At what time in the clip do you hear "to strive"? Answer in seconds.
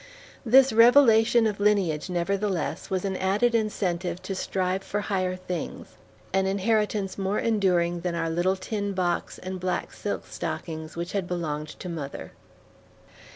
4.23-4.81